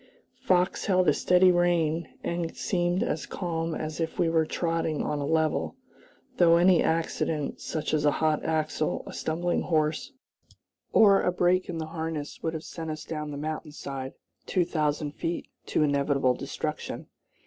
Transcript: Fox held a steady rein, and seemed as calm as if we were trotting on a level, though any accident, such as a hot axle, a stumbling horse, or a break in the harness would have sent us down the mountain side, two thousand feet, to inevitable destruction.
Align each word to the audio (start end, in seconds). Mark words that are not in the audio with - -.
Fox 0.39 0.87
held 0.87 1.07
a 1.07 1.13
steady 1.13 1.51
rein, 1.51 2.09
and 2.23 2.57
seemed 2.57 3.03
as 3.03 3.27
calm 3.27 3.75
as 3.75 3.99
if 3.99 4.17
we 4.17 4.29
were 4.29 4.47
trotting 4.47 5.03
on 5.03 5.19
a 5.19 5.27
level, 5.27 5.75
though 6.37 6.57
any 6.57 6.81
accident, 6.81 7.59
such 7.61 7.93
as 7.93 8.03
a 8.03 8.09
hot 8.13 8.43
axle, 8.43 9.03
a 9.05 9.13
stumbling 9.13 9.61
horse, 9.61 10.11
or 10.91 11.21
a 11.21 11.31
break 11.31 11.69
in 11.69 11.77
the 11.77 11.85
harness 11.85 12.41
would 12.41 12.55
have 12.55 12.63
sent 12.63 12.89
us 12.89 13.05
down 13.05 13.29
the 13.29 13.37
mountain 13.37 13.73
side, 13.73 14.13
two 14.47 14.65
thousand 14.65 15.11
feet, 15.11 15.47
to 15.67 15.83
inevitable 15.83 16.33
destruction. 16.33 17.05